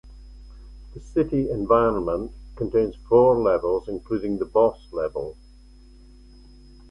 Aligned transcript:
The 0.95 0.99
city 0.99 1.51
environment 1.51 2.31
contains 2.55 2.95
four 3.07 3.39
levels 3.39 3.87
including 3.87 4.39
the 4.39 4.45
boss 4.45 4.91
level. 4.91 5.37